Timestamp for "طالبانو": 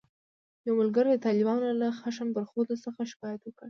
1.27-1.69